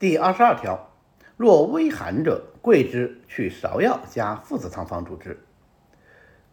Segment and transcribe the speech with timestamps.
[0.00, 0.94] 第二十二条，
[1.36, 5.38] 若微寒者，桂枝去芍药加附子汤方主之。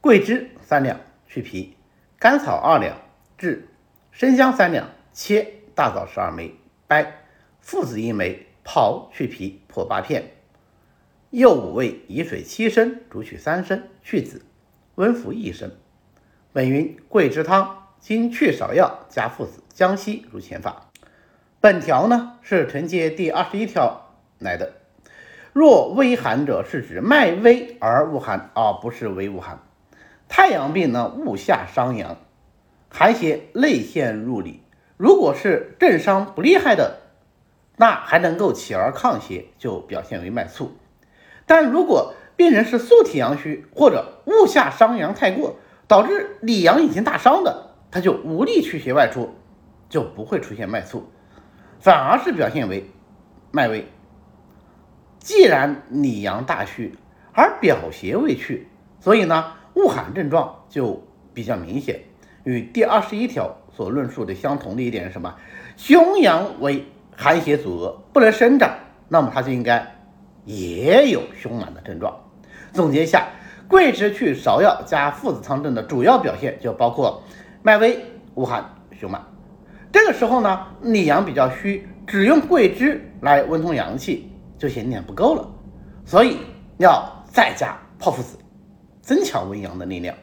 [0.01, 1.78] 桂枝三两，去皮；
[2.20, 2.97] 甘草二两，
[3.38, 3.62] 炙；
[4.12, 6.54] 生姜三两，切；大枣十二枚，
[6.89, 7.05] 掰；
[7.62, 10.23] 附子一枚，刨去皮，破八片；
[11.29, 14.41] 右五味，以水七升，煮取三升，去籽，
[14.95, 15.71] 温服一升。
[16.52, 20.86] 本云桂枝汤，经去芍药加附子、姜西如前法。
[21.60, 24.74] 本条呢是承接第二十一条来的。
[25.54, 29.60] 若微寒者，是指脉微而恶寒，而不是微恶寒。
[30.29, 32.17] 太阳病呢，物下伤阳，
[32.89, 34.62] 寒邪内陷入里。
[34.98, 37.00] 如果是正伤不厉害的，
[37.76, 40.78] 那还能够起而抗邪，就表现为脉促。
[41.48, 45.56] 但如果病人是素体阳虚，或者物下伤阳太过，
[45.88, 49.34] 导致里阳已经大伤的，他就无力驱邪外出，
[49.89, 51.09] 就不会出现脉促。
[51.88, 52.86] 反而是表现为
[53.50, 53.88] 脉微。
[55.19, 56.94] 既然里阳大虚，
[57.31, 58.67] 而表邪未去，
[59.00, 61.02] 所以呢，恶寒症状就
[61.34, 62.02] 比较明显。
[62.44, 65.34] 与第二十一条所论述的相同的一点是什么？
[65.78, 66.84] 胸阳为
[67.16, 68.69] 寒邪阻遏，不能生长，
[69.08, 69.95] 那么它就应该
[70.44, 72.19] 也有胸满的症状。
[72.73, 73.30] 总结一下，
[73.69, 77.23] 桂枝去芍药加附子汤症的主要表现就包括
[77.64, 78.03] 脉微、
[78.36, 79.23] 恶寒、胸满。
[79.92, 85.50] 这个时候呢，里阳比较虚，只用桂枝来温通阳气就显点不够了，
[86.06, 86.38] 所以
[86.78, 88.38] 要再加炮附子，
[89.02, 90.16] 增强温阳的力量。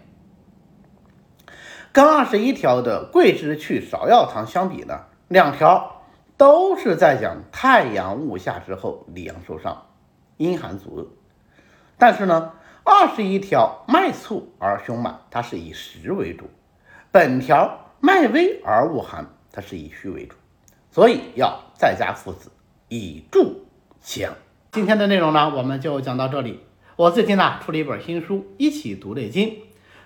[1.93, 6.03] 跟二十一条的桂枝去芍药汤相比呢，两条
[6.37, 9.87] 都是在讲太阳误下之后里阳受伤，
[10.37, 11.07] 阴寒阻遏。
[11.97, 16.47] 但是呢，二十一条脉促而胸满，它是以实为主；
[17.11, 19.27] 本条脉微而恶寒。
[19.55, 20.35] 它是以虚为主，
[20.91, 22.51] 所以要再加附子
[22.89, 23.65] 以助
[24.01, 24.35] 其阳。
[24.73, 26.59] 今天的内容呢，我们就讲到这里。
[26.97, 29.49] 我最近呢出了一本新书《一起读内经》，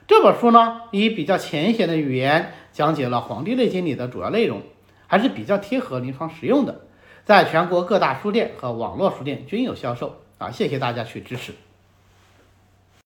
[0.07, 4.61] 这本书呢以比较浅显的语言讲解了《黄帝内经》里的主要内容，
[5.07, 6.83] 还是比较贴合临床实用的，
[7.25, 10.51] 在全国各大书店和网络书店均有销售啊。
[10.51, 11.55] 谢谢大家去支持。